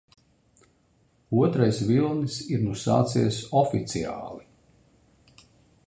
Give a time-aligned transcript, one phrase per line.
[1.41, 4.49] Otrais vilnis ir nu sācies oficiāli.